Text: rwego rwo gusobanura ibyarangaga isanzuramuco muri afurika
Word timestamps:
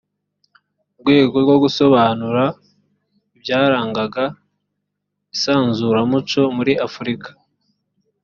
rwego 0.99 1.35
rwo 1.43 1.55
gusobanura 1.63 2.43
ibyarangaga 3.35 4.25
isanzuramuco 5.35 6.41
muri 6.57 6.73
afurika 6.87 7.29